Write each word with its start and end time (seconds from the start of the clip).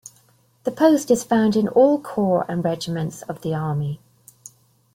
The 0.63 0.71
post 0.71 1.11
is 1.11 1.23
found 1.23 1.55
is 1.55 1.67
all 1.75 2.01
corps 2.01 2.47
and 2.49 2.65
regiments 2.65 3.21
of 3.21 3.43
the 3.43 3.53
army. 3.53 3.99